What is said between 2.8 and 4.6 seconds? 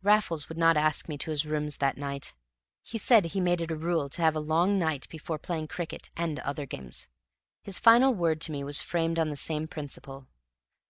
He said he made it a rule to have a